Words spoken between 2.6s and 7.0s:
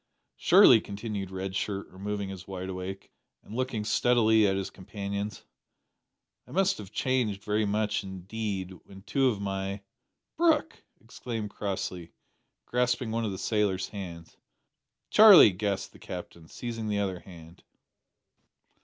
awake, and looking steadily at his companions, "I must have